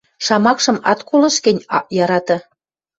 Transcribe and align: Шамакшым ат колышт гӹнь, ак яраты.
Шамакшым 0.25 0.77
ат 0.91 0.99
колышт 1.09 1.39
гӹнь, 1.45 1.65
ак 1.77 1.85
яраты. 2.03 2.37